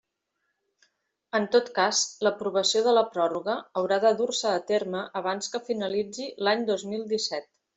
En 1.39 1.43
tot 1.55 1.69
cas, 1.75 1.99
l'aprovació 2.27 2.81
de 2.89 2.95
la 2.99 3.03
pròrroga 3.17 3.57
haurà 3.81 4.01
de 4.07 4.15
dur-se 4.23 4.51
a 4.55 4.65
terme 4.75 5.07
abans 5.23 5.53
que 5.53 5.63
finalitzi 5.71 6.31
l'any 6.49 6.67
dos 6.73 6.89
mil 6.95 7.07
disset. 7.17 7.51